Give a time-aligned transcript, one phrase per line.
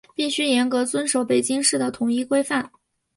[0.15, 2.71] 必须严格遵守北京市的统一规范